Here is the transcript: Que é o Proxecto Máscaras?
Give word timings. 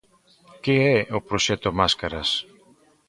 Que 0.63 0.75
é 0.97 0.97
o 1.17 1.19
Proxecto 1.29 1.69
Máscaras? 1.79 2.29